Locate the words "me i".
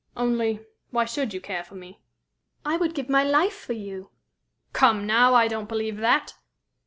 1.75-2.75